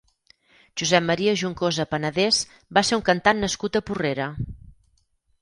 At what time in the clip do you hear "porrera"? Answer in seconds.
3.93-4.29